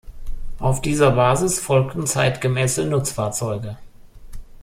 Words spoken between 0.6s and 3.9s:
dieser Basis folgten zeitgemäße Nutzfahrzeuge.